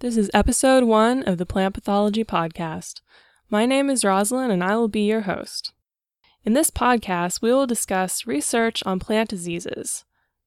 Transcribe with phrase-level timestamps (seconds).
[0.00, 3.00] This is episode one of the Plant Pathology Podcast.
[3.50, 5.72] My name is Rosalind and I will be your host.
[6.44, 10.04] In this podcast, we will discuss research on plant diseases.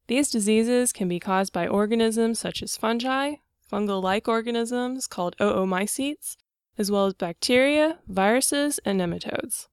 [0.07, 3.33] These diseases can be caused by organisms such as fungi,
[3.69, 6.37] fungal like organisms called oomycetes,
[6.77, 9.67] as well as bacteria, viruses, and nematodes.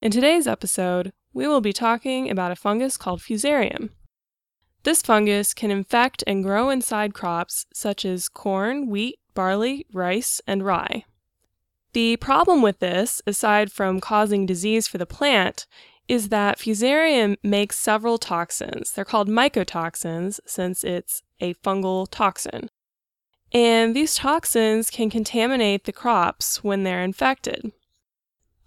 [0.00, 3.90] In today's episode, we will be talking about a fungus called Fusarium.
[4.84, 10.64] This fungus can infect and grow inside crops such as corn, wheat, barley, rice, and
[10.64, 11.04] rye.
[11.92, 15.66] The problem with this, aside from causing disease for the plant,
[16.06, 18.92] is that Fusarium makes several toxins.
[18.92, 22.70] They're called mycotoxins since it's a fungal toxin.
[23.52, 27.72] And these toxins can contaminate the crops when they're infected.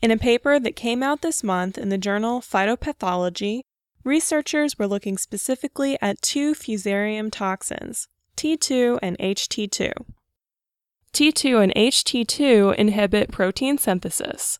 [0.01, 3.61] In a paper that came out this month in the journal Phytopathology,
[4.03, 9.91] researchers were looking specifically at two fusarium toxins, T2 and HT2.
[11.13, 14.59] T2 and HT2 inhibit protein synthesis,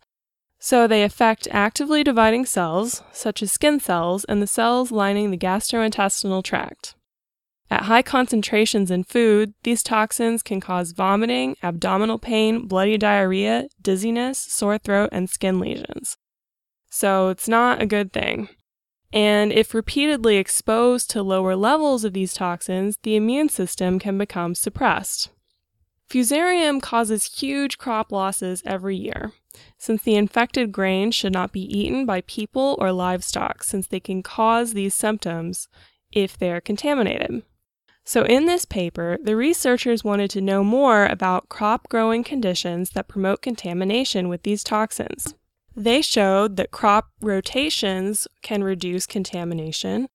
[0.59, 5.38] so they affect actively dividing cells, such as skin cells and the cells lining the
[5.38, 6.94] gastrointestinal tract.
[7.72, 14.38] At high concentrations in food, these toxins can cause vomiting, abdominal pain, bloody diarrhea, dizziness,
[14.38, 16.17] sore throat, and skin lesions.
[16.92, 18.50] So it's not a good thing.
[19.14, 24.56] And if repeatedly exposed to lower levels of these toxins, the immune system can become
[24.56, 25.30] suppressed.
[26.09, 29.32] Fusarium causes huge crop losses every year,
[29.78, 34.22] since the infected grain should not be eaten by people or livestock, since they can
[34.22, 35.70] cause these symptoms
[36.12, 37.44] if they are contaminated.
[38.04, 43.08] So, in this paper, the researchers wanted to know more about crop growing conditions that
[43.08, 45.36] promote contamination with these toxins.
[45.75, 50.08] They showed that crop rotations can reduce contamination.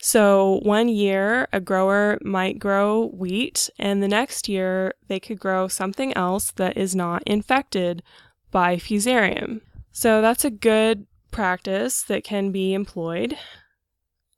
[0.00, 5.68] So, one year a grower might grow wheat, and the next year they could grow
[5.68, 8.02] something else that is not infected
[8.50, 9.60] by fusarium.
[9.92, 13.36] So, that's a good practice that can be employed.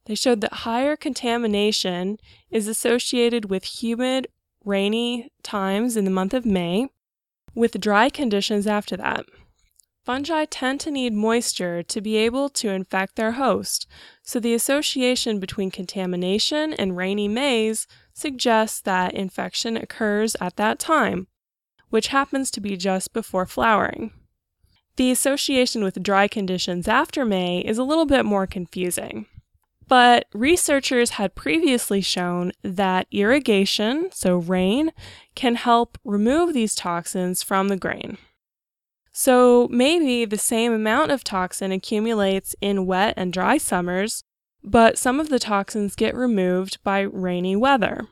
[0.05, 2.19] They showed that higher contamination
[2.51, 4.29] is associated with humid,
[4.65, 6.89] rainy times in the month of May,
[7.55, 9.25] with dry conditions after that.
[10.07, 13.89] Fungi tend to need moisture to be able to infect their host,
[14.23, 21.27] so the association between contamination and rainy Mays suggests that infection occurs at that time,
[21.91, 24.13] which happens to be just before flowering.
[24.95, 29.27] The association with dry conditions after May is a little bit more confusing.
[29.89, 34.93] But researchers had previously shown that irrigation, so rain,
[35.35, 38.19] can help remove these toxins from the grain.
[39.19, 44.23] So maybe the same amount of toxin accumulates in wet and dry summers,
[44.63, 48.09] but some of the toxins get removed by rainy weather.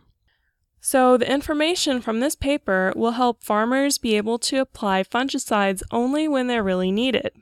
[0.81, 6.27] So, the information from this paper will help farmers be able to apply fungicides only
[6.27, 7.33] when they're really needed.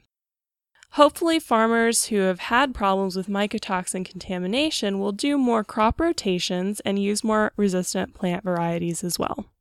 [0.94, 6.98] Hopefully, farmers who have had problems with mycotoxin contamination will do more crop rotations and
[6.98, 9.52] use more resistant plant varieties as well.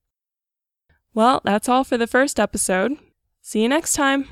[1.13, 2.97] Well, that's all for the first episode.
[3.41, 4.27] See you next time.